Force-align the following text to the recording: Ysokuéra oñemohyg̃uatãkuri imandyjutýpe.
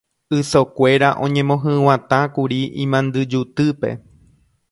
Ysokuéra 0.39 1.09
oñemohyg̃uatãkuri 1.25 2.61
imandyjutýpe. 2.85 3.89